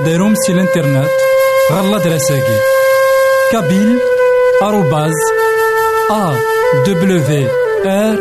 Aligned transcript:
غديرهم 0.00 0.34
سي 0.34 0.52
الانترنت 0.52 1.10
غالا 1.72 1.98
دراساكي 1.98 2.58
كابيل 3.52 3.98
آروباز 4.62 5.12
أ 6.10 6.34
دبليو 6.86 7.48
آر 7.86 8.18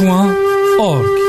بوان 0.00 0.34
أورك 0.80 1.20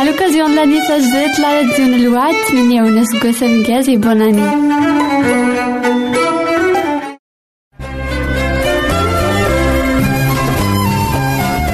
À 0.00 0.04
l'occasion 0.04 0.48
de 0.48 0.54
l'année 0.56 0.80
la 1.42 1.48
radio 1.56 1.84
الوعد 1.84 2.34
تمنية 2.48 2.82
وناس 2.82 3.16
قوسة 3.22 3.46
مكازي 3.46 3.96
بوناني 3.96 4.46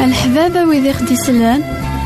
الحبابة 0.01 0.65
ويدي 0.65 0.93
خدي 0.93 1.17
سلان 1.17 1.86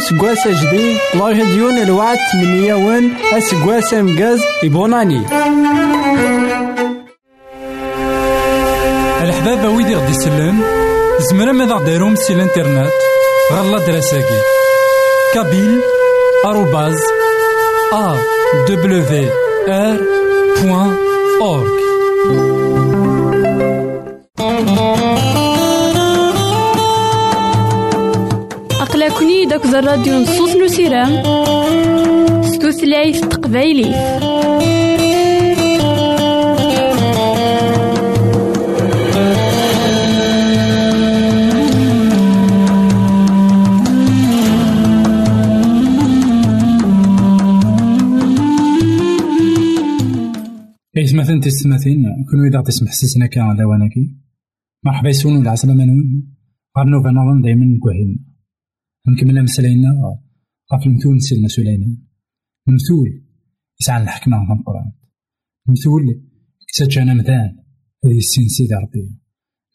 سكواس 0.00 0.48
جديد 0.48 0.96
لا 1.14 1.26
راديون 1.26 1.78
الوعد 1.78 2.18
تمنياون 2.32 3.14
اسكواس 3.32 3.94
امكاز 3.94 4.40
يبوناني 4.62 5.22
الحبابة 9.22 9.68
ويدي 9.68 9.94
غدي 9.94 10.10
يسلم 10.10 10.62
زمرا 11.30 11.52
ماذا 11.52 11.74
غديرهم 11.74 12.14
سي 12.14 12.32
الانترنت 12.32 12.92
غالا 13.52 13.86
دراساكي. 13.86 14.40
كابيل 15.34 15.80
آروباز 16.44 17.00
ا 17.92 18.16
دبليو 18.68 19.02
أقلكني 29.42 29.58
داك 29.58 29.66
الراديو 29.66 30.14
نصوص 30.14 30.56
نسيرام 30.56 31.22
ستوثلايف 32.42 33.20
تقبايلي. 33.20 33.84
إيه 50.96 51.14
مثلا 51.14 51.40
تسمثين 51.40 52.04
كل 52.30 52.46
إذا 52.50 52.62
تسمح 52.62 52.92
سيسنا 52.92 53.26
كان 53.26 53.44
على 53.44 53.64
وناكي 53.64 54.16
مرحبا 54.84 55.08
يسون 55.08 55.42
العسلامة 55.42 55.84
منون 55.84 56.32
غارنو 56.78 56.98
نظن 56.98 57.42
دايما 57.42 57.64
نكوهين 57.64 58.31
نكمل 59.08 59.42
مسلاينا 59.42 59.88
غاف 60.72 60.86
المثول 60.86 61.22
سيدنا 61.22 61.48
سليمان. 61.48 61.96
المثول 62.68 63.24
يسعى 63.80 64.02
الحكمة 64.02 64.36
في 64.46 64.60
القرآن. 64.60 64.92
المثول 65.68 66.22
كتاجانا 66.68 67.14
مدان 67.14 67.56
هذه 68.04 68.16
السين 68.16 68.48
سيدي 68.48 68.74
ربي 68.74 69.18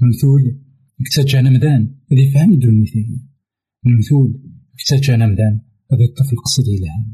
المثول 0.01 0.62
كتاجانا 1.06 1.50
مدان 1.50 1.95
هذه 2.12 2.33
فهم 2.33 2.59
دون 2.59 2.81
مثالية 2.81 3.27
المثول 3.85 4.41
كتاجانا 4.77 5.27
مدان 5.27 5.62
هذه 5.91 6.06
الطفل 6.09 6.35
قصدي 6.45 6.80
لها 6.80 7.06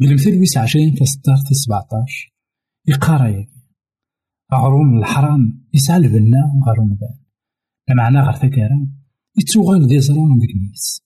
بالمثل 0.00 0.38
ويس 0.38 0.56
عشرين 0.56 0.94
فستار 0.94 1.36
في 1.48 1.54
سبعتاش 1.54 2.34
يقارا 2.88 3.28
ياكي 3.28 3.62
أغروم 4.52 4.98
الحرام 4.98 5.66
يسعى 5.74 5.96
البنا 5.96 6.60
غارو 6.66 6.84
مدان. 6.84 7.18
معنى 7.96 8.18
غير 8.18 8.32
ثكارا 8.32 8.95
يتوغال 9.38 9.88
دي 9.88 10.00
زرون 10.00 10.38
ديك 10.38 10.50
ميس 10.56 11.02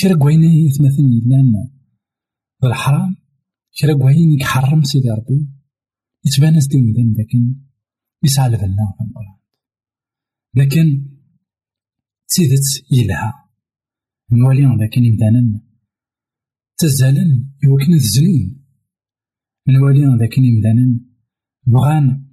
كرا 0.00 0.18
كوين 0.18 0.42
يتمثل 0.42 1.04
يلان 1.26 1.68
الحرام 2.64 3.16
كرا 3.80 3.94
كوين 3.98 4.40
يحرم 4.40 4.82
سيدي 4.82 5.10
ربي. 5.10 5.48
يتبان 6.26 6.58
دي 6.70 6.78
مدن 6.78 7.14
لكن 7.18 7.54
يسعى 8.24 8.48
لبنا 8.48 8.94
في 8.96 9.04
القرآن 9.04 9.38
لكن 10.54 11.06
تيدت 12.28 12.92
يلها 12.92 13.32
نوالي 14.32 14.84
لكن 14.84 15.04
يمدانا 15.04 15.60
تزالن 16.78 17.50
يوكن 17.64 17.92
الزنون. 17.92 18.64
نوالي 19.68 20.24
لكن 20.24 20.44
يمدانا 20.44 21.00
بغان 21.66 22.26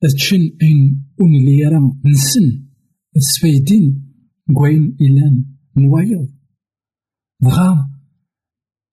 تشن 0.00 0.56
اين 0.62 1.10
اون 1.20 1.34
اللي 1.34 1.52
يرى 1.52 1.80
نسن 2.04 2.66
السفايدين 3.16 4.09
كوين 4.54 4.96
إلان 5.00 5.44
نوايض 5.76 6.28
بغا 7.42 7.90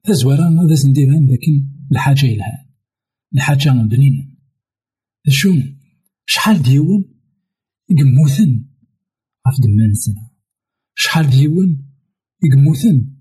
تزوارا 0.03 0.49
هذا 0.49 0.75
سنديران 0.75 1.27
لكن 1.31 1.69
الحاجة 1.91 2.25
إلها 2.25 2.69
الحاجة 3.35 3.69
بنينة 3.69 4.37
شو 5.29 5.49
شحال 6.25 6.63
ديون 6.63 7.05
يقموثن 7.89 8.65
غف 9.47 9.61
دمان 9.63 9.93
سنة 9.93 10.29
شحال 10.95 11.29
ديون 11.29 11.87
يقموثن 12.43 13.15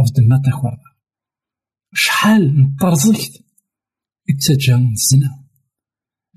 غف 0.00 0.12
دما 0.16 0.42
تخورا 0.46 0.78
شحال 1.94 2.60
نطرزكت 2.60 3.44
اتجا 4.30 4.76
الزنا 4.76 5.44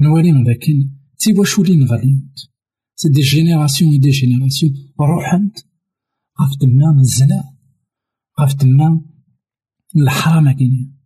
نوالي 0.02 0.32
لكن 0.32 0.92
تيبوا 1.18 1.46
شولين 1.46 1.84
غادينت 1.84 2.40
سي 3.00 3.10
دي 3.10 3.22
جينيراسيون 3.22 4.00
دي 4.00 4.10
جينيراسيون 4.10 4.74
روحنت 5.00 5.58
غاف 6.42 6.56
تما 6.62 7.00
الزنا 7.00 7.58
غاف 8.40 8.54
تما 8.54 9.02
الحرام 9.96 10.52
كاينين 10.52 10.98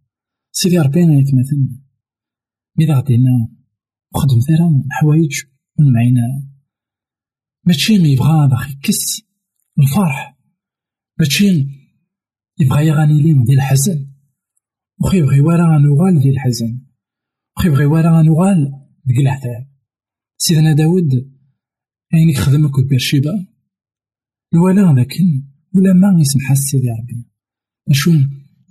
سيدي 0.52 0.80
ربينا 0.80 1.14
يتمثل. 1.14 1.82
مي 2.78 2.86
غادينا 2.86 3.50
خدم 4.14 4.40
ثرا 4.40 4.84
حوايج 4.92 5.44
ونمعينا 5.80 6.52
ماشي 7.66 8.00
مي 8.00 8.10
يبغى 8.10 8.48
باغي 8.48 8.72
يكس 8.72 9.22
الفرح. 9.80 10.38
ماشي 11.20 11.68
يبغى 12.60 12.88
يغني 12.88 13.22
لي 13.22 13.34
ديال 13.34 13.58
الحزن. 13.58 14.08
وخي 15.02 15.18
يبغي 15.18 15.42
ورا 15.42 15.78
نوغال 15.78 16.20
ديال 16.22 16.34
الحزن. 16.34 16.82
وخي 17.58 17.68
يبغي 17.68 17.86
ورا 17.86 18.22
نوغال 18.22 18.72
ديال 19.06 19.22
العذاب 19.22 19.68
سيدنا 20.38 20.74
داود 20.74 21.31
أين 22.13 22.30
يخدم 22.30 22.66
أكد 22.66 22.88
بيرشيبا؟ 22.88 23.48
الولا 24.54 25.02
لكن 25.02 25.44
ولا 25.75 25.94
ما 25.94 26.22
يسمح 26.22 26.54
سيدي 26.54 26.90
ربي. 26.90 27.25
أشو 27.90 28.12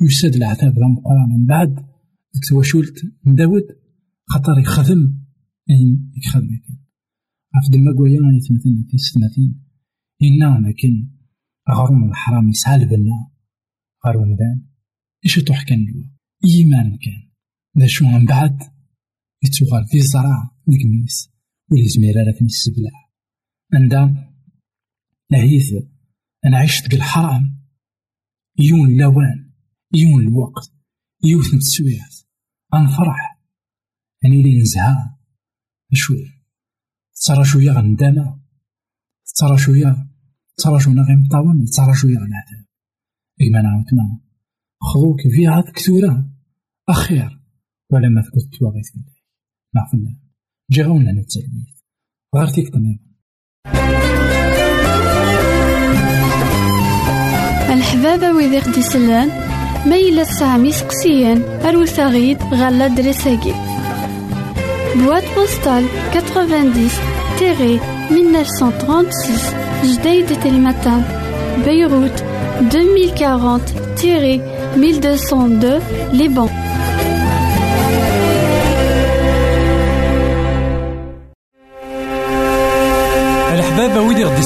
يساد 0.03 0.35
العذاب 0.35 0.75
ذا 0.75 0.87
مقران 0.87 1.29
من 1.29 1.47
بعد 1.47 1.75
ديك 2.35 2.43
تواشولت 2.49 3.03
من 3.25 3.35
داود 3.35 3.63
خاطر 4.29 4.59
يخدم. 4.59 5.21
أين 5.71 6.13
يخدم 6.17 6.49
كان 6.49 6.79
عف 7.55 7.71
دما 7.71 7.97
كويا 7.97 8.21
يتمثل 8.37 8.91
في 8.91 8.99
ستماثين 8.99 9.65
إنا 10.23 10.69
لكن 10.69 11.09
غروم 11.71 12.11
الحرام 12.11 12.49
يسعى 12.49 12.77
البنا 12.77 13.31
غارو 14.07 14.25
مدان. 14.25 14.67
إيش 15.25 15.35
توح 15.35 15.63
كان 15.63 15.85
لوا 15.85 16.05
إيمان 16.45 16.97
كان. 16.97 17.31
ذا 17.79 17.87
شو 17.87 18.07
من 18.07 18.27
بعد؟ 18.27 18.63
يتوغال 19.45 19.87
في 19.87 20.01
زرع 20.01 20.51
الكميس 20.69 21.31
ولي 21.71 21.89
زميرة 21.89 22.23
لكن 22.23 22.45
السبلع 22.45 23.10
عندها 23.75 24.33
نهيث 25.31 25.73
أنا 26.45 26.59
عشت 26.59 26.89
ديك 26.89 26.95
الحرام 26.95 27.61
يون 28.59 28.89
اللوان 28.89 29.53
يون 29.95 30.23
الوقت 30.23 30.73
يوث 31.25 31.55
نتسويات 31.55 32.17
غنفرح 32.75 33.41
أني 34.25 34.43
لي 34.43 34.61
نزها 34.61 35.19
شوية 35.95 36.41
ترى 37.27 37.45
شوية 37.45 37.71
غندامة. 37.71 38.41
ترى 39.37 39.59
شوية 39.59 40.09
ترى 40.57 40.81
شوية 40.81 40.95
غير 40.95 41.17
مطاون 41.17 41.65
ترى 41.65 41.95
شوية 41.95 42.17
غنعذاب 42.17 42.67
إيما 43.41 43.63
نعاود 43.63 43.95
ما 43.95 44.21
خذوك 44.81 45.21
فيها 45.21 45.61
كثورة 45.61 46.31
أخير 46.89 47.41
ولا 47.91 48.09
ما 48.09 48.23
تكون 48.23 48.51
تواغيت 48.59 48.87
نعرف 49.75 49.95
الله 49.95 50.17
جي 50.71 50.83
غاونا 50.83 51.13
نتسلميت 51.13 51.85
غير 52.35 52.47
تيك 52.47 52.75
الحبابة 57.73 58.33
ويدي 58.33 58.59
غدي 58.59 58.81
يسلان 58.81 59.29
ما 59.87 59.97
إلا 59.97 60.25
تسعام 60.25 60.71
سقسيان 60.71 61.43
أروت 61.65 62.01
غيد 62.01 62.39
غالا 62.55 62.87
دريساكي. 62.87 63.55
بوستال 65.37 65.85
90 66.13 66.89
تيري 67.39 67.81
1936 68.11 69.05
جديد 69.85 70.41
تلمتان. 70.41 71.05
بيروت 71.65 72.25
2040 72.61 73.61
تيري 73.97 74.41
1202 74.77 75.81
لبنان 76.13 76.49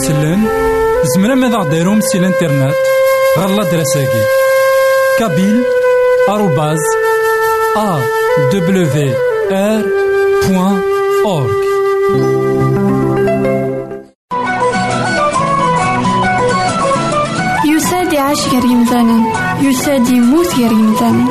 يسلان 0.05 0.49
زمرا 1.17 1.35
ماذا 1.35 1.57
غديرهم 1.57 2.01
سي 2.01 2.19
الانترنت 2.19 2.75
أ 7.77 7.99
دبليو 8.53 8.87
آر 9.53 9.83
بوان 10.49 10.81
أورك 11.25 11.65
يساد 17.67 18.13
يعيش 18.13 18.49
غير 18.49 18.65
يمثالا 18.65 19.25
يساد 19.61 20.09
يموت 20.09 20.55
غير 20.55 20.73
يمثالا 20.73 21.25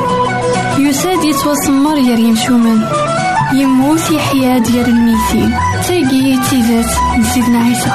يساد 0.78 1.24
يتوسمر 1.24 1.94
غير 1.94 2.18
يمشومان 2.18 2.88
يموت 3.52 4.10
يحيا 4.10 4.58
ديال 4.58 4.88
الميتين 4.88 5.54
تاقي 5.88 6.38
تيزات 6.50 7.18
نسيدنا 7.18 7.58
عيسى. 7.58 7.90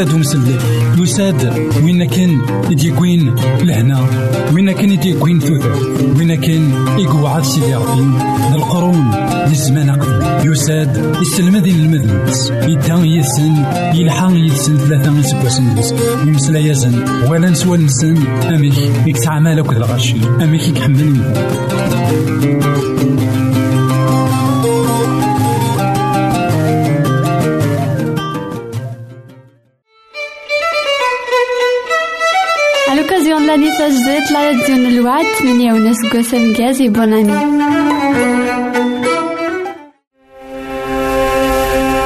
يساد 0.00 0.14
ومسلي 0.14 0.58
يساد 0.98 1.52
وين 1.84 2.04
كان 2.04 2.40
يديكوين 2.70 3.34
لهنا؟ 3.62 4.06
وين 4.54 4.72
كان 4.72 4.90
يديكوين 4.90 5.40
ثوثر 5.40 5.72
وين 6.18 6.34
كان 6.34 6.72
يقعد 6.98 7.44
سيدي 7.44 7.74
ربي؟ 7.74 8.04
القرون 8.54 9.14
الزمان 9.46 9.90
قبل. 9.90 10.50
يساد 10.52 11.16
يسلم 11.22 11.56
ذي 11.56 11.70
المذنبس 11.70 12.50
يدان 12.50 13.04
يسن 13.04 13.64
يلحق 13.94 14.30
يسن 14.32 14.76
ثلاثة 14.76 15.18
يسكوسن 15.18 15.64
يمسلا 16.26 16.58
يزن 16.58 17.04
ولا 17.28 17.50
نسوى 17.50 17.78
نسن. 17.78 18.16
أميك 18.42 18.78
يكتعمل 19.06 19.58
أكد 19.58 19.76
الغشي 19.76 20.16
أميك 20.42 20.68
يكحمل. 20.68 21.34
يديون 34.50 34.86
الوعد 34.86 35.24
من 35.44 35.60
يونس 35.60 35.96
قسم 36.12 36.52
جازي 36.52 36.88
بوناني. 36.88 37.32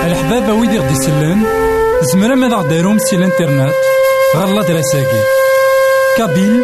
الحباب 0.07 0.61
ويدي 0.61 0.79
غدي 0.79 0.93
يسلم 0.93 1.47
زمرا 2.03 2.35
ماذا 2.35 2.57
غديرهم 2.57 2.99
سي 2.99 3.17
الإنترنت؟ 3.17 3.75
غالا 4.37 4.63
دراساكي. 4.63 5.23
كابيل 6.19 6.63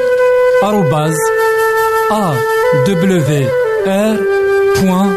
آروباز 0.65 1.17
أ 2.13 2.35
دبليو 2.87 3.49
آر 3.87 4.17
بوان 4.83 5.17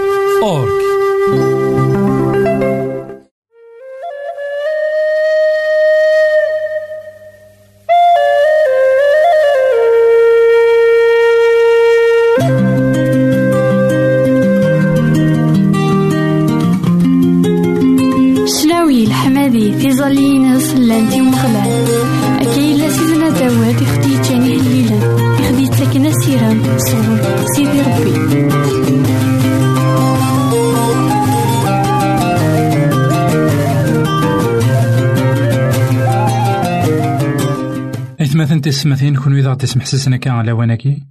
أورك 38.44 38.64
تسمثين 38.64 39.16
كون 39.16 39.38
إذا 39.38 39.54
تسمح 39.54 39.86
سسنا 39.86 40.18
كان 40.18 40.34
على 40.34 40.52
وناكي 40.52 41.06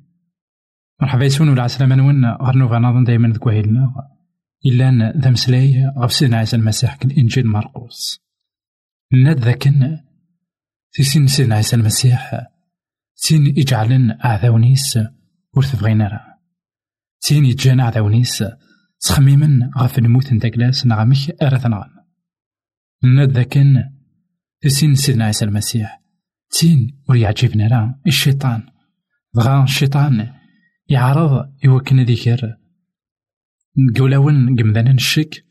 مرحبا 1.00 1.24
يسون 1.24 1.48
ولا 1.48 1.62
عسلامة 1.62 1.94
نون 1.94 2.24
غير 2.26 2.56
نوفا 2.56 2.78
نظن 2.78 3.04
دايما 3.04 3.28
ذكوهيلنا 3.28 3.94
إلا 4.66 5.12
ذا 5.16 5.30
مسلاي 5.30 5.86
غف 5.98 6.12
سيدنا 6.12 6.36
عيسى 6.36 6.56
المسيح 6.56 6.98
الإنجيل 7.04 7.46
مرقوس 7.46 8.20
ناد 9.12 9.38
ذاكن 9.38 9.98
في 10.90 11.02
سن 11.02 11.26
سيدنا 11.26 11.54
عيسى 11.54 11.76
المسيح 11.76 12.46
سين 13.14 13.46
يجعلن 13.46 14.10
أعذاونيس 14.24 14.98
ور 15.54 15.62
تبغينا 15.62 16.08
راه 16.08 16.38
سين 17.20 17.44
يجان 17.44 17.80
أعذاونيس 17.80 18.44
تخميما 19.00 19.70
غف 19.78 19.98
الموت 19.98 20.32
نتاكلاس 20.32 20.86
نغمك 20.86 21.42
أرث 21.42 21.66
نغم 21.66 21.90
ناد 23.04 23.30
ذاكن 23.30 23.84
في 24.60 24.68
سن 24.68 24.94
سيدنا 24.94 25.24
عيسى 25.24 25.44
المسيح 25.44 26.01
تين 26.52 27.02
ور 27.08 27.16
يعجبنا 27.16 27.68
راه 27.68 28.00
الشيطان. 28.06 28.62
بغا 29.34 29.64
الشيطان 29.64 30.32
يعرض 30.88 31.52
يوكن 31.64 32.00
ذكر. 32.00 32.56
قولاون 33.98 34.56
قمدانا 34.56 34.90
الشك 34.90 35.44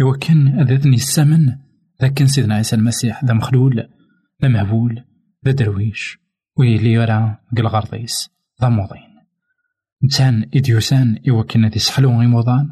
يوكن 0.00 0.62
ذاتني 0.62 0.94
السمن. 0.94 1.56
لكن 2.02 2.26
سيدنا 2.26 2.54
عيسى 2.54 2.76
المسيح 2.76 3.24
ذا 3.24 3.34
مخلول 3.34 3.88
ذا 4.42 4.48
مهبول 4.48 5.04
ذا 5.46 5.52
درويش. 5.52 6.18
ويلي 6.56 6.92
يرى 6.92 7.38
قل 7.56 7.66
غرضيس 7.66 8.30
ذا 8.62 8.68
موضين 8.68 9.16
نتان 10.04 10.50
إديوسان 10.54 11.18
يوكن 11.24 11.66
ذي 11.66 11.78
سحلو 11.78 12.20
غيموضان. 12.20 12.68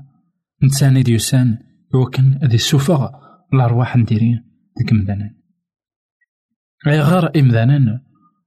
نتان 0.64 0.96
إديوسان 0.96 1.58
يوكن 1.94 2.38
ذي 2.44 2.58
سوفغ 2.58 3.08
الأرواح 3.54 3.96
نديرين. 3.96 4.44
ذي 4.78 4.84
قمدانا 4.90 5.43
غير 6.86 7.40
إمذانا 7.40 8.02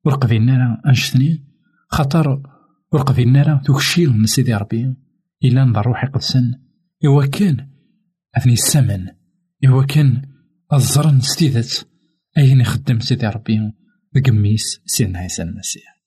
ورقفينا 0.06 0.82
أنشتني. 0.88 1.44
خاطر 1.90 2.42
ورقفينا 2.94 3.42
راه 3.42 3.62
توكشي 3.66 4.08
من 4.08 4.26
سيدي 4.26 4.56
ربي. 4.56 4.96
إلا 5.44 5.66
نضر 5.66 5.86
روحي 5.88 6.08
قدسن 6.08 6.54
إوا 7.06 7.26
كان 7.26 7.70
أثني 8.38 8.54
السمن. 8.54 9.08
إوا 9.66 9.84
كان 9.84 10.22
الزرن 10.74 11.22
ستيدت 11.22 11.90
أين 12.38 12.62
يخدم 12.62 13.00
سيدي 13.00 13.28
ربي. 13.28 13.74
بقميس 14.14 14.82
سيدنا 14.86 15.20
عيسى 15.20 15.44
المسيح. 15.44 15.98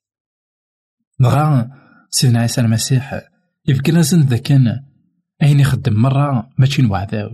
بغا 1.20 1.70
سيدنا 2.11 2.40
عيسى 2.40 2.61
المسيح. 2.61 3.20
يفكر 3.68 3.92
لازم 3.92 4.20
ذا 4.20 4.37
كان 4.37 4.85
أين 5.42 5.61
يخدم 5.61 5.94
مرة 5.94 6.50
ماشي 6.59 6.83
نوعداو 6.83 7.30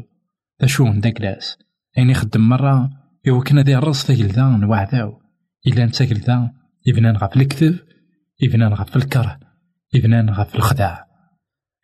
ذا 0.62 0.66
شو 0.66 0.88
نداكلاس 0.88 1.58
أين 1.98 2.10
يخدم 2.10 2.48
مرة 2.48 2.90
إوا 3.28 3.42
كان 3.42 3.58
ذي 3.58 3.76
الرص 3.76 4.06
تاكل 4.06 4.26
ذا 4.26 4.42
نوعداو 4.42 5.20
إلا 5.66 5.86
نتاكل 5.86 6.16
ذا 6.16 6.52
يبنان 6.86 7.16
غف 7.16 7.36
الكذب 7.36 7.78
يبنان 8.42 8.72
غف 8.72 8.96
الكره 8.96 9.40
يبنان 9.94 10.30
غف 10.30 10.54
الخداع. 10.54 11.06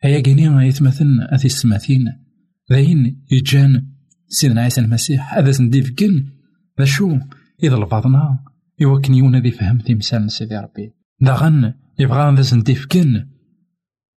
هيا 0.01 0.19
كيني 0.19 0.67
يتمثل 0.67 1.05
أثي 1.21 1.45
السماثين 1.45 2.05
ذاين 2.71 3.25
يجان 3.31 3.87
سيدنا 4.27 4.61
عيسى 4.61 4.81
المسيح 4.81 5.37
هذا 5.37 5.51
سنديف 5.51 5.91
كن. 5.91 6.25
ذا 6.79 6.85
شو؟ 6.85 7.17
إذا 7.63 7.75
الباطنا 7.75 8.39
إوا 8.83 8.99
كن 8.99 9.13
يونا 9.13 9.39
ذي 9.39 9.51
فهم 9.51 9.77
تمثال 9.77 10.31
سيدي 10.31 10.57
ربي. 10.57 10.93
داغن 11.21 11.73
يبغى 11.99 12.35
ذا 12.35 12.41
سنديف 12.41 12.85
كن. 12.85 13.27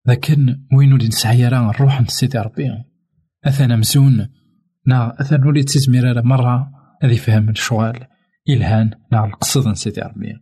لكن 0.06 0.66
وين 0.72 0.92
ولي 0.92 1.08
نسعي 1.08 1.48
راه 1.48 1.70
الروح 1.70 2.08
سيدي 2.08 2.38
ربي. 2.38 2.70
أثنا 3.44 3.76
مزون. 3.76 4.28
نا 4.86 5.20
أثنا 5.20 5.46
ولي 5.46 5.64
مرة. 6.24 6.76
هذي 7.02 7.16
فهم 7.16 7.48
الشوال 7.48 8.06
إلهان 8.48 8.90
نا 9.12 9.24
القصد 9.24 9.72
سيدي 9.72 10.00
ربي. 10.00 10.34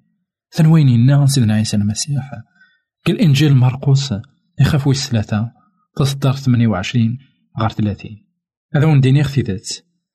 ثنوين 0.51 0.89
إنا 0.89 1.27
سيدنا 1.27 1.55
عيسى 1.55 1.77
المسيح؟ 1.77 2.31
كالإنجيل 3.05 3.55
مرقوس 3.55 4.15
يخاف 4.61 4.87
ويس 4.87 5.11
ثلاثة 5.11 5.53
تصدر 5.97 6.33
ثمانية 6.33 6.67
وعشرين 6.67 7.19
غار 7.61 7.71
ثلاثين. 7.71 8.27
هذا 8.75 8.87
ونديني 8.87 9.21
اختيدات 9.21 9.69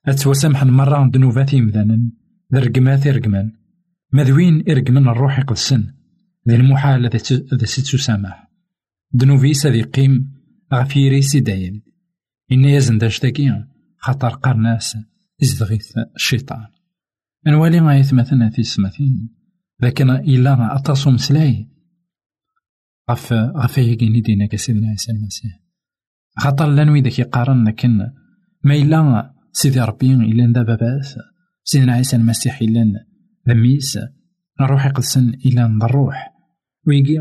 أتوسامح 0.08 0.64
مرة 0.64 1.10
ذنوباتي 1.14 1.62
مذانا 1.62 2.12
ذا 2.54 2.60
رقمات 2.60 3.08
رقمان 3.08 3.52
مذوين 4.14 4.64
إرقمن 4.70 5.08
الروح 5.08 5.40
يقدسن 5.40 5.94
ذي 6.50 6.56
المحال 6.56 7.10
ذا 7.60 7.66
ست 7.66 7.96
سامح. 7.96 8.50
ذنوبي 9.18 9.54
سذي 9.54 9.82
قيم 9.82 10.34
غفيري 10.74 11.22
سيداين 11.22 11.84
إن 12.52 12.66
يزن 12.66 12.98
داشتاكي 12.98 13.64
خطر 13.98 14.30
قرناس. 14.30 14.98
إزدغيث 15.44 15.98
الشيطان. 16.16 16.68
أنوالي 17.48 17.80
غايث 17.80 18.14
مثلا 18.14 18.50
في 18.50 18.60
السماثين 18.60 19.30
لكن 19.80 20.10
إلا 20.10 20.76
أطاس 20.76 21.08
مسلاي. 21.08 21.68
غف 23.12 23.34
غف 23.34 23.78
يقيني 23.78 24.22
دينا 24.22 24.48
كسيدنا 24.48 24.90
عيسى 24.90 25.12
المسيح. 25.12 25.60
خاطر 26.38 26.66
لانوي 26.66 26.94
ويدك 26.94 27.20
يقارن 27.20 27.68
لكن 27.68 27.98
ما 28.64 28.76
إلا 28.76 29.34
سيدي 29.52 29.80
ربي 29.80 30.14
إلا 30.14 30.54
دابا 30.54 30.76
باس 30.76 31.20
سيدنا 31.64 31.94
عيسى 31.94 32.16
المسيح 32.16 32.62
إلا 32.62 33.06
ذميس 33.50 34.00
نروح 34.62 34.86
يقدسن 34.86 35.30
إلا 35.30 35.68
نروح 35.68 36.34
ويجي 36.88 37.20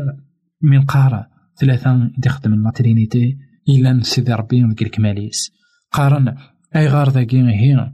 من 0.61 0.81
قارة 0.81 1.29
ثلاثة 1.59 2.11
يخدم 2.25 2.53
الماترينيتي 2.53 3.37
إلا 3.69 4.03
سيدي 4.03 4.33
ربي 4.33 4.63
ذيك 4.63 4.81
الكماليس 4.81 5.51
قارن 5.91 6.35
أي 6.75 6.87
غار 6.87 7.09
ذاكي 7.09 7.41
هي. 7.41 7.91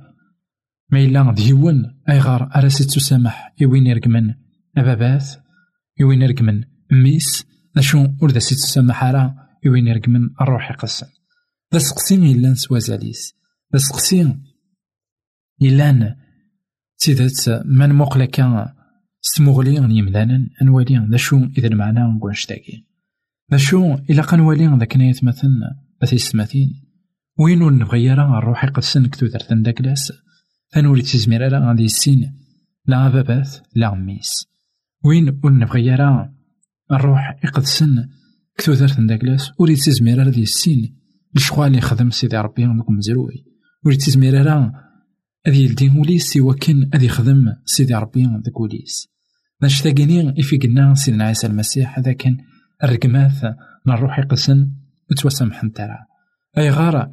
ما 0.92 1.00
إلا 1.00 1.32
ديون 1.32 2.02
أي 2.10 2.20
غار 2.20 2.50
أراسيت 2.56 2.88
تسامح 2.92 3.54
يوين 3.60 3.88
يرقمن. 3.88 4.34
أبابات 4.78 5.26
يوين 6.00 6.22
يرقمن. 6.22 6.64
ميس 6.92 7.46
ور 8.22 8.32
ذا 8.32 8.40
سيت 8.40 8.58
تسامح 8.58 9.04
راه 9.04 9.36
يوين 9.66 9.88
يرقمن. 9.88 10.30
الروح 10.42 10.72
يقسم. 10.72 11.08
ذا 11.74 11.80
سقسي 11.80 12.16
إلا 12.16 12.50
نسوا 12.50 12.80
زاليس. 12.80 13.34
ذا 13.74 13.80
سقسي 13.80 14.36
إلا 15.62 16.16
تيدات 16.98 17.66
من 17.66 17.92
موقلا 17.92 18.26
كان 18.26 18.68
ستمغلي 19.22 19.76
يملانا 19.76 20.50
أنوالي 20.62 21.08
ذا 21.12 21.18
شو 21.18 21.38
إذا 21.58 21.68
المعنى 21.68 22.00
نقول 22.00 22.32
نشتاقي 22.32 22.84
ذا 23.52 23.58
شو 23.58 23.94
إلا 23.94 24.22
قنوالي 24.22 24.78
ذا 24.80 24.86
كناية 24.86 25.14
مثلا 25.24 25.52
أثي 26.04 26.16
السماثين 26.16 26.70
وين 27.40 27.60
نبغي 27.60 28.14
راه 28.14 28.38
الروح 28.38 28.64
يقسن 28.64 29.06
كتو 29.06 29.28
ثرثن 29.28 29.62
داكلاس 29.62 30.14
فنولي 30.76 31.02
تزمير 31.02 31.52
راه 31.52 31.68
غادي 31.68 31.86
السين 31.86 32.40
لا 32.86 33.10
بابات 33.10 33.58
لا 33.76 33.96
ميس 33.96 34.48
وين 35.04 35.40
ور 35.44 35.52
نبغي 35.52 35.86
يرى 35.86 36.30
نروح 36.92 37.40
يقدسن 37.44 38.10
كتو 38.58 38.74
دارت 38.74 39.00
نداكلاس 39.00 39.52
وريد 39.60 39.78
تزمير 39.78 40.18
راه 40.18 40.30
ديال 40.30 40.44
السين 40.44 40.96
الشغال 41.36 41.68
اللي 41.68 41.82
خدم 41.82 42.10
سيدي 42.10 42.38
ربي 42.38 42.66
مكم 42.66 42.94
مزروي 42.94 43.46
وريد 43.86 44.00
تزمير 44.00 44.46
راه 44.46 44.74
هذي 45.48 45.64
يلدي 45.64 45.90
وليس 46.00 46.34
سوا 46.34 46.54
كان 46.54 46.90
هذي 46.94 47.06
يخدم 47.06 47.54
سيدي 47.66 47.96
ربي 47.96 48.24
داك 48.24 48.60
وليس 48.60 49.08
باش 49.62 49.82
تاقيني 49.82 50.40
إفي 50.40 50.58
قلنا 50.58 50.94
سيدنا 50.94 51.24
عيسى 51.24 51.48
المسيح 51.48 52.00
هذا 52.00 52.14
كان 52.14 52.38
الرقماث 52.84 53.44
من 53.86 53.94
الروح 53.94 54.20
يقسن 54.20 54.72
وتوسامحن 55.12 55.72
ترى 55.72 55.98
أي 56.58 56.70
غارة 56.70 57.12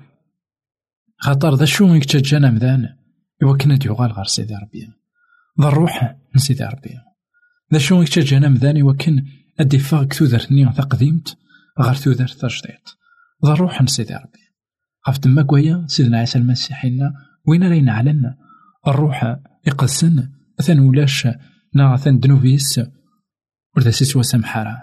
خاطر 1.18 1.54
ذا 1.54 1.64
شو 1.64 1.94
يكتجانا 1.94 2.50
مذان 2.50 3.01
إوا 3.42 3.56
كنا 3.56 3.78
يغال 3.84 4.12
غار 4.12 4.24
سيدي 4.24 4.54
ربي. 4.54 4.92
ذا 5.60 5.68
الروح 5.68 6.16
من 6.34 6.40
سيدي 6.40 6.64
ربي. 6.64 6.98
ذا 7.72 7.78
شو 7.78 8.02
يكتجانا 8.02 8.48
مذان 8.48 8.96
أدي 9.60 9.78
فاق 9.78 10.04
تودرتني 10.04 10.66
قديمت 10.66 11.36
غار 11.80 11.94
تودرت 11.94 12.32
تجديد 12.32 12.84
ذا 13.46 13.52
الروح 13.52 13.80
من 13.80 13.86
سيدي 13.86 14.14
ربي. 14.14 14.42
غاف 15.08 15.18
تما 15.18 15.42
كويا 15.42 15.84
سيدنا 15.88 16.18
عيسى 16.18 16.38
المسيح 16.38 16.84
إنا 16.84 17.12
وين 17.46 17.64
راين 17.64 17.88
علنا 17.88 18.36
الروح 18.88 19.36
يقسن 19.66 20.28
ثان 20.62 20.78
ولاش 20.78 21.28
نا 21.74 21.96
ثان 21.96 22.18
دنوبيس 22.18 22.80
وردا 23.76 23.90
سيسوا 23.90 24.22
سمحارا 24.22 24.82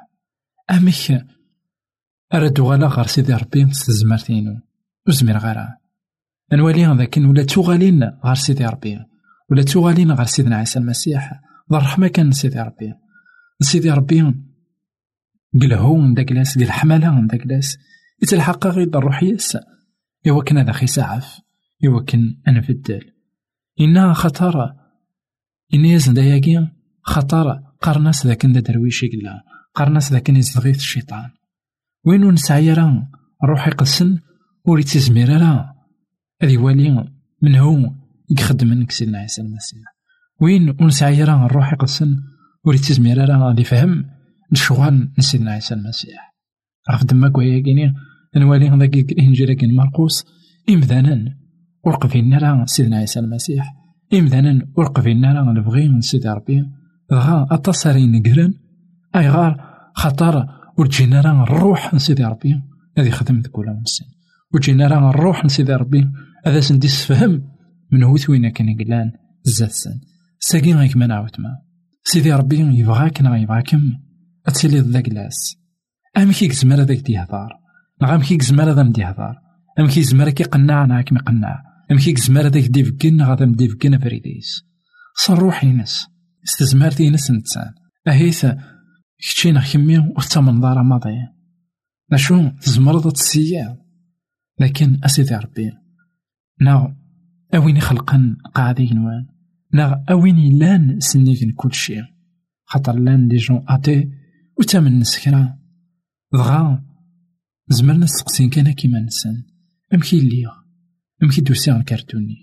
أميك 0.72 1.26
أرد 2.34 2.62
غالا 2.62 2.88
غار 2.88 3.08
سيدي 3.08 3.34
ربي 3.34 3.66
تزمرتينو 3.66 4.62
وزمير 5.08 5.38
غارا 5.38 5.78
نولي 6.54 6.86
ذاك 6.98 7.18
ولا 7.18 7.44
توغالين 7.44 8.04
غار 8.26 8.36
سيدي 8.36 8.66
ربي. 8.66 9.00
ولا 9.52 9.64
توغالين 9.64 10.12
غار 10.12 10.26
سيدنا 10.26 10.56
عيسى 10.56 10.80
المسيح. 10.80 11.32
ذا 11.72 11.78
الرحمة 11.78 12.08
كان 12.08 12.32
سيدي 12.32 12.60
ربي. 12.60 12.94
سيدي 13.62 13.92
ربي 13.92 14.34
قلهو 15.62 16.14
داك 16.14 16.32
لاس 16.32 16.58
قل 16.58 16.72
حمالة 16.72 17.28
داك 17.28 17.48
لاس 17.48 17.78
يتلحق 18.24 18.68
غير 18.68 18.88
الروح 18.88 19.24
يس 19.24 19.58
إوا 20.28 20.44
كان 20.44 20.58
هذا 20.58 20.72
خي 20.72 20.88
سعف. 20.88 21.40
إوا 21.86 22.04
كان 22.04 22.38
أنفدل 22.48 23.02
إنا 23.82 24.14
خطر. 24.14 24.74
إنا 25.74 25.88
يزن 25.88 26.14
داياكي 26.14 26.68
خطر. 27.02 27.60
قرناس 27.82 28.28
ذاك 28.28 28.46
دا 28.46 28.60
درويش 28.60 29.04
يقلا 29.04 29.44
قرناس 29.74 30.12
ذاك 30.12 30.30
يزغيث 30.30 30.78
الشيطان. 30.78 31.30
وين 32.06 32.32
نسعي 32.32 32.74
راه؟ 32.74 33.08
الروح 33.44 33.68
يقسن 33.68 34.20
وريت 34.66 34.90
تزمير 34.90 35.42
راه. 35.42 35.79
هذي 36.42 36.58
والي 36.58 37.06
من 37.42 37.56
هو 37.56 37.92
يخدم 38.30 38.68
من 38.68 38.86
سيدنا 38.90 39.18
عيسى 39.18 39.42
المسيح. 39.42 39.82
وين 40.42 40.76
ونسعي 40.82 41.24
راه 41.24 41.46
الروح 41.46 41.74
يقسن 41.74 42.18
وريت 42.66 42.82
تزمير 42.82 43.30
راه 43.30 43.38
غادي 43.38 43.64
فهم 43.64 44.06
الشغل 44.52 45.12
سيدنا 45.20 45.52
عيسى 45.52 45.74
المسيح. 45.74 46.36
عرف 46.90 47.04
دما 47.04 47.30
كويا 47.30 47.64
كيني؟ 47.64 47.94
نوالي 48.36 48.78
ذاك 48.80 48.96
الإنجيل 48.96 49.54
كين 49.54 49.76
مرقوس 49.76 50.26
امذانا 50.70 51.36
ورقفينا 51.86 52.38
راه 52.38 52.66
سيدنا 52.66 52.98
عيسى 52.98 53.20
المسيح. 53.20 53.74
امذانا 54.14 54.68
ورقفينا 54.78 55.34
راه 55.34 55.54
نبغي 55.54 55.88
من 55.88 56.02
سيدي 56.02 56.30
ربي. 56.30 56.66
غا 57.14 57.48
اتصاري 57.52 58.08
نقرن 58.08 58.54
أي 59.16 59.30
غار 59.30 59.58
خطر 59.94 60.48
ورجينا 60.78 61.22
راه 61.22 61.44
الروح 61.44 61.94
من 61.94 62.00
سيدي 62.00 62.24
ربي. 62.24 62.62
هذه 62.98 63.10
خدمت 63.10 63.48
كل 63.48 63.70
ونسان 63.70 64.08
وجينا 64.54 64.88
راه 64.88 65.10
الروح 65.10 65.44
من 65.44 65.50
سيدي 65.50 65.74
ربي. 65.74 66.12
هذا 66.46 66.60
سندي 66.60 66.88
فهم 66.88 67.44
من 67.92 68.04
هو 68.04 68.18
ثوينا 68.18 68.50
كان 68.50 68.70
يقلان 68.70 69.12
زاد 69.44 69.70
سن. 69.70 70.00
ساقين 70.40 70.78
غيك 70.78 70.98
ما 70.98 71.08
نعاود 71.08 71.32
ما. 71.40 71.50
سيدي 72.04 72.34
ربي 72.34 72.80
يبغاك 72.80 73.22
نا 73.22 73.38
يبغاكم 73.38 73.82
اتسيلي 74.48 74.80
ذاك 74.80 75.10
لاس. 75.10 75.58
أم 76.18 76.32
كي 76.32 76.50
زمر 76.50 76.82
هذاك 76.82 76.98
ديهضار 76.98 77.50
نغا 78.02 78.16
أم 78.16 78.22
كي 78.22 78.38
زمر 78.42 78.72
هذا 78.72 78.84
مديهضار 78.84 79.36
أم 79.80 79.88
كي 79.88 80.44
قناع 80.44 80.86
نا 80.86 81.02
كي 81.02 81.16
قناع. 81.16 81.64
أم 81.92 81.98
كي 81.98 82.16
زمر 82.16 82.48
هذاك 82.48 82.64
ديفكن 82.64 83.22
غادا 83.22 83.46
مديفكن 83.46 84.00
فريديس. 84.00 84.64
صروح 85.16 85.64
ينس. 85.64 86.08
استزمار 86.44 87.02
ينس 87.02 87.32
نتسان. 87.32 87.74
اهيث 88.08 88.46
كتشينا 89.20 89.64
كمي 89.74 89.98
وتا 89.98 90.42
منظارة 90.42 90.82
ماضي 90.82 91.18
نشو 92.14 92.50
تزمرض 92.50 93.12
تسيا 93.12 93.78
لكن 94.60 95.00
أسيدي 95.04 95.36
ربي 95.36 95.72
نا 96.62 96.96
أوين 97.56 97.80
خلقن 97.80 98.36
قاعدين 98.56 98.96
نوان 98.96 99.28
نا 99.74 100.06
أوين 100.12 100.60
لأن 100.60 101.00
سنيكن 101.00 101.52
كل 101.52 101.74
شيء. 101.74 102.04
خاطر 102.66 103.00
لأن 103.00 103.28
دي 103.28 103.36
جون 103.36 103.66
أتي 103.68 104.12
وتامن 104.60 105.00
نسكرا. 105.00 105.60
دغا 106.34 106.84
زمرنا 107.68 108.06
سقسين 108.06 108.50
كان 108.50 108.72
كيما 108.72 109.00
نسن. 109.00 109.44
أمكي 109.94 110.20
ليا 110.20 110.52
أمكي 111.24 111.42
دوسي 111.42 111.72
عن 111.72 111.82
كارتونيت 111.82 112.38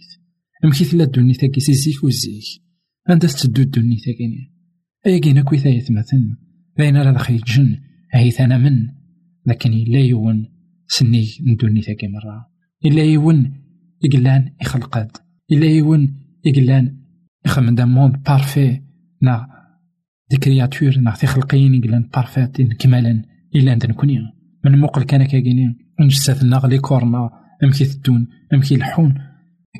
أمكي 0.64 0.84
تلا 0.84 1.04
دونيت 1.04 1.44
كي 1.44 1.60
سيزيك 1.60 2.04
وزيك 2.04 2.44
عندها 3.08 3.30
تدو 3.30 3.62
دونيت 3.62 4.04
كيني 4.04 4.52
أيا 5.06 5.18
كينا 5.18 5.42
كويتا 5.42 5.68
يتمثل 5.68 6.36
بين 6.76 6.96
راه 6.96 7.12
دخل 7.12 7.36
جن. 7.36 7.78
هيثانا 8.12 8.58
من. 8.58 8.88
لكن 9.46 9.72
إلا 9.72 9.98
يون 9.98 10.48
سني 10.88 11.26
ندوني 11.46 11.80
تاكي 11.80 12.08
مرة. 12.08 12.46
إلا 12.84 13.02
يون 13.02 13.65
يقلان 14.04 14.52
يخلقاد 14.62 15.10
إلا 15.52 15.66
يون 15.66 16.14
يقلان 16.44 16.96
يخمم 17.46 17.74
دا 17.74 17.84
موند 17.84 18.22
بارفي 18.22 18.80
نا 19.22 19.46
دي 20.30 20.36
كرياتور 20.36 20.98
نا 20.98 21.10
تخلقين 21.10 21.74
يقلان 21.74 22.08
بارفيت 22.14 22.62
كمالا 22.62 23.22
إلا 23.56 23.72
عندنا 23.72 23.92
كونيا 23.92 24.20
من 24.64 24.78
موقل 24.78 25.02
كان 25.02 25.24
كاكينين 25.24 25.78
نجسات 26.00 26.42
لي 26.42 26.78
كورنا 26.78 27.30
أمكي 27.64 27.84
تدون 27.84 28.28
أمكي 28.54 28.74
الحون. 28.74 29.14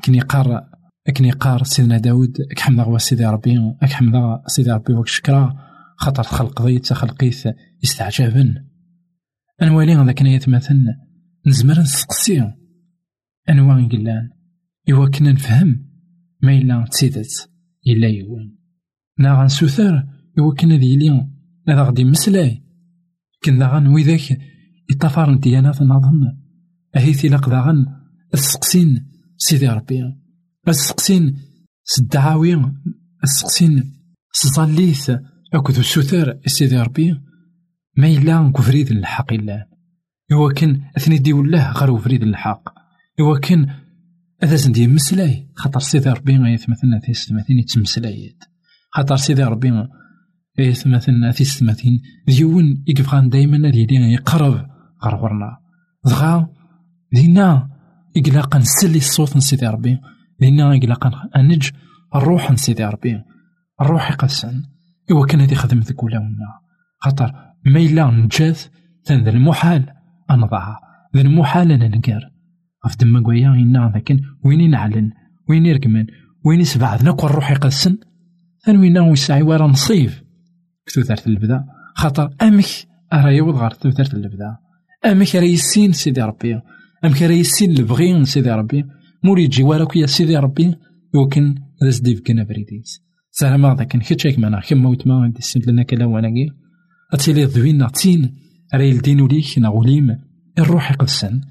كني 0.05 0.19
قار 0.19 0.69
كني 1.17 1.31
قار 1.31 1.63
سيدنا 1.63 1.97
داود 1.97 2.37
كحمد 2.55 2.79
غوا 2.79 2.97
سيدي 2.97 3.25
ربي 3.25 3.75
كحمد 3.81 4.41
سيدي 4.47 4.71
ربي 4.71 4.93
وك 4.93 5.07
شكرا 5.07 5.57
خاطر 5.97 6.23
تخلق 6.23 6.61
ضيت 6.61 6.93
خلقيت 6.93 7.43
يستعجبن. 7.83 8.55
أنوالي 9.61 9.93
ذاك 9.93 10.21
يتمثل 10.21 10.85
نزمر 11.47 11.79
نسقسي. 11.79 12.53
أنواع 13.49 13.87
قلان 13.87 14.29
إوا 14.91 15.09
كنا 15.09 15.31
نفهم 15.31 15.87
ما 16.43 16.57
إلا 16.57 16.85
تسيدت 16.91 17.49
إلا 17.87 18.07
يوان 18.07 18.57
نا 19.19 19.41
غنسوثر 19.41 20.07
إوا 20.39 20.53
كنا 20.53 20.75
ذي 20.75 20.97
لي 20.97 21.27
هذا 21.69 21.83
غدي 21.83 22.03
مسلاي. 22.03 22.63
كنا 23.43 23.67
غن 23.67 23.87
ويذاك 23.87 24.39
يطفر 24.91 25.35
ديانات 25.35 25.81
نظن 25.81 26.37
أهيث 26.95 27.25
إلا 27.25 27.37
غن 27.37 27.85
السقسين 28.33 29.11
سيدي 29.37 29.67
ربي. 29.67 30.13
السقسين 30.67 31.37
سدعاوي 31.83 32.73
السقسين 33.23 33.93
سصليث 34.31 35.09
أكد 35.53 35.77
السوثر 35.77 36.39
سيدي 36.45 36.81
ربي. 36.81 37.21
ما 37.97 38.07
إلا 38.07 38.51
كفريد 38.55 38.91
الحق 38.91 39.33
إلا. 39.33 39.69
إوا 40.31 40.53
كان 40.53 40.81
أثني 40.97 41.17
دي 41.17 41.31
الله 41.31 41.71
غير 41.71 41.97
فريد 41.97 42.23
الحق. 42.23 42.86
إوا 43.19 43.39
كان 43.39 43.67
هذا 44.43 44.55
زندي 44.55 44.87
مسلاي. 44.87 45.49
خاطر 45.55 45.79
سيدي 45.79 46.09
ربي 46.09 46.57
في 46.57 47.13
ستماثين 47.13 47.59
يتمسلايات 47.59 48.43
خاطر 48.91 49.15
سيدي 49.15 49.43
ربي 49.43 49.87
في 51.33 51.43
ستماثين 51.43 52.01
ديون 52.27 52.83
يقفغان 52.87 53.29
دايما 53.29 53.69
ديالي 53.69 54.13
يقرب. 54.13 54.67
غير 55.03 55.15
غرنا 55.15 55.57
دغا 56.05 56.49
دينا 57.13 57.69
إقلاقا 58.17 58.59
نسلي 58.59 58.97
الصوت 58.97 59.37
نسيدي 59.37 59.67
ربي 59.67 59.99
دينا 60.39 60.77
إقلاقا 60.77 61.11
أنج 61.35 61.69
الروح 62.15 62.51
نسيدي 62.51 62.85
ربي 62.85 63.21
الروح 63.81 64.11
يقسن 64.11 64.63
إوا 65.11 65.25
كان 65.25 65.41
هادي 65.41 65.55
خدمت 65.55 65.91
كولاونا 65.91 66.59
خاطر 66.99 67.33
ما 67.65 67.79
إلا 67.79 68.11
نجات 68.11 68.59
ثان 69.05 69.23
ذا 69.23 69.29
المحال 69.29 69.93
أنضع 70.31 70.77
ذا 71.15 71.21
المحال 71.21 71.71
أنا 71.71 71.87
نقار 71.87 72.36
غف 72.85 72.97
دما 72.97 73.21
كويا 73.21 73.49
إنا 73.49 73.91
لكن 73.95 74.21
وين 74.45 74.69
نعلن 74.69 75.11
وين 75.49 75.65
يركمن 75.65 76.05
وين 76.45 76.59
يسبعدنا 76.59 77.11
كون 77.11 77.29
روحي 77.29 77.55
قسن 77.55 77.97
ثان 78.65 78.77
وين 78.77 78.97
ويسعي 78.97 79.41
ورا 79.41 79.67
نصيف 79.67 80.23
كتوثرت 80.85 81.27
البدا 81.27 81.65
خاطر 81.95 82.29
أمك 82.41 82.65
راه 83.13 83.29
يوض 83.29 83.55
غير 83.55 83.71
توثرت 83.71 84.13
البدا 84.13 84.57
أمك 85.05 85.35
راه 85.35 85.43
يسين 85.43 85.91
سيدي 85.91 86.21
ربي. 86.21 86.61
أمك 87.05 87.21
راه 87.21 87.31
يسين 87.31 87.71
البغي 87.71 88.25
سيدي 88.25 88.51
ربي. 88.51 88.85
موري 89.23 89.43
يجي 89.43 89.63
وراك 89.63 89.95
يا 89.95 90.05
سيدي 90.05 90.37
ربي. 90.37 90.75
يمكن 91.15 91.55
راس 91.83 91.99
ديفكنا 91.99 92.43
بريديس. 92.43 93.01
زعما 93.39 93.75
ذاك 93.75 93.97
كيتش 93.97 94.27
هيك 94.27 94.39
معنا 94.39 94.59
كيما 94.59 94.89
ويتما 94.89 95.21
غادي 95.21 95.41
سنت 95.41 95.67
لنا 95.67 95.83
كلا 95.83 96.05
وناكي 96.05 96.49
اتيلي 97.13 97.45
ضوينا 97.45 97.87
تين 97.87 98.35
راه 98.73 98.81
يلدين 98.81 99.21
وليك 99.21 99.59
نغوليم 99.59 100.17
الروح 100.59 100.91
يقدسن 100.91 101.41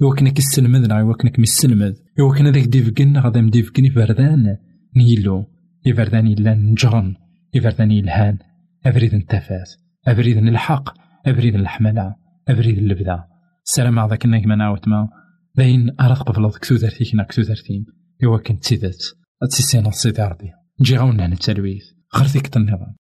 يوكنا 0.00 0.30
كيستلمذ 0.30 0.86
نا 0.86 0.98
يوكنا 0.98 1.30
كميستلمذ 1.30 1.94
يوكنا 2.18 2.50
ذاك 2.50 2.64
ديفكن 2.64 3.18
غادا 3.18 3.40
مديفكن 3.40 3.94
بردان 3.94 4.56
نيلو. 4.96 5.44
يفرداني 5.86 6.34
لأن 6.34 6.70
نجرن. 6.70 7.14
يفرداني 7.54 8.00
الهان 8.00 8.38
أبريد 8.86 9.14
التفات 9.14 9.70
أبريد 10.08 10.36
الحق. 10.36 10.94
أبريد 11.26 11.54
الحملة. 11.54 12.14
أبريد 12.48 12.78
اللبدة 12.78 13.24
السلام 13.66 13.98
عليك 13.98 14.24
انك 14.24 14.46
ما 14.46 14.56
نعاود 14.56 14.88
ما. 14.88 15.08
باين 15.56 15.90
أراد 16.00 16.16
قبل 16.16 16.50
كتودرتيك 16.50 17.14
نا 17.14 17.22
كتودرتيم 17.22 17.86
إوا 18.24 18.38
كنت 18.38 18.64
تيدات 18.64 19.04
تسيسينا 19.50 19.90
سيدي 19.90 20.22
ربي 20.22 20.50
نجي 20.80 20.96
غاون 20.96 21.20
هنا 21.20 21.32
التلويث. 21.32 21.84
غير 22.16 22.26
ديك 22.32 22.56
النظام 22.56 22.96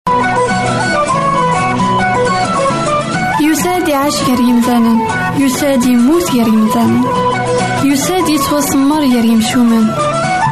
يسادي 3.55 3.93
عاش 3.93 4.23
غير 4.23 4.39
يمثالا 4.39 4.97
يسادي 5.37 5.89
يموت 5.89 6.31
غير 6.31 6.47
يمثالا 6.47 7.01
يسادي 7.83 8.31
يتوسمر 8.31 8.99
غير 8.99 9.25
يمشومان 9.25 9.95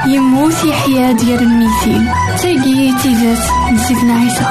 يموت 0.07 0.63
يحيا 0.63 1.11
ديال 1.11 1.39
الميتين 1.39 2.13
تاقي 2.41 2.93
تيزات 3.03 3.43
نسيتنا 3.73 4.13
عيسى. 4.13 4.45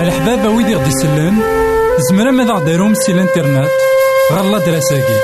الحباب 0.00 0.56
ويدي 0.56 0.74
غدي 0.74 0.88
يسلم 0.88 1.42
زمرا 2.10 2.30
ماذا 2.30 2.52
غديرهم 2.52 2.94
سي 2.94 3.12
الإنترنت. 3.12 3.70
غالا 4.32 4.58
دراساكي 4.58 5.18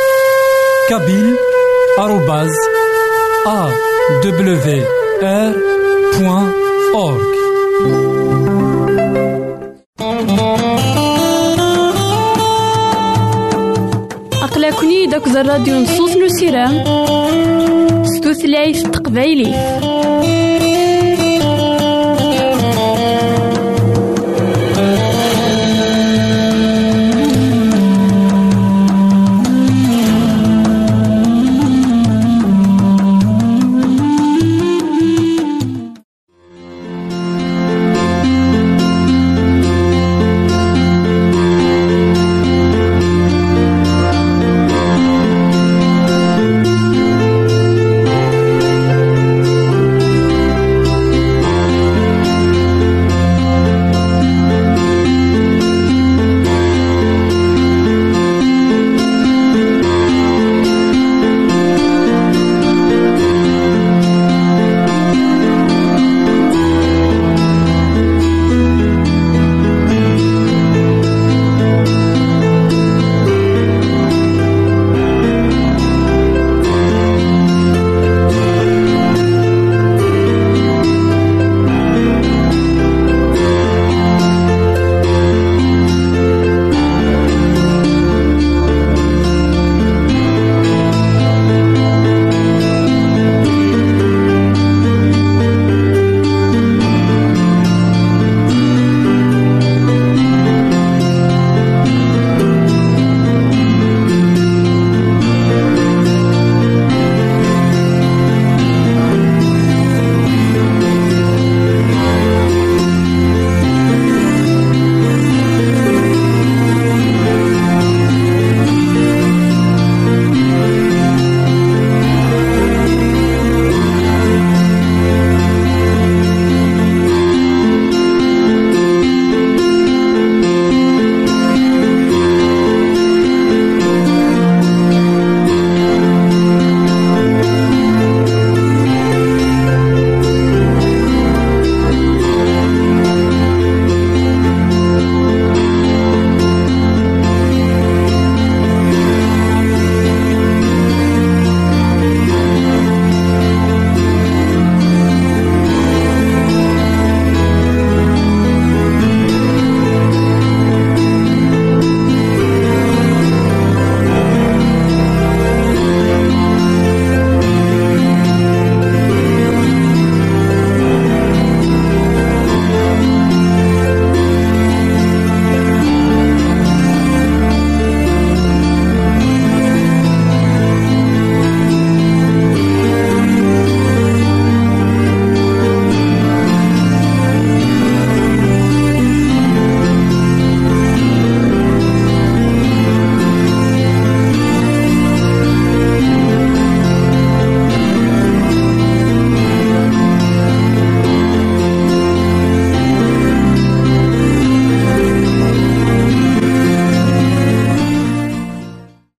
كابيل 0.89 1.37
آروباز 1.99 2.53
أ 3.47 3.71
دبليو 4.25 4.85
آر 5.23 5.53
بوان 6.19 6.53
أورك 6.95 8.18
داك 15.11 15.27
الراديو 15.27 15.75
نصوص 15.81 16.17
نسيرام 16.17 16.85
ستوثلايف 18.05 18.83
تقبايلي 18.83 19.55